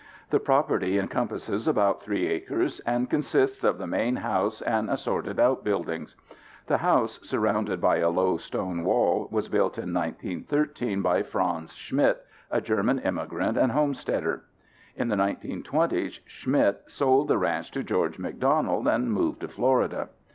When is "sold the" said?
16.87-17.37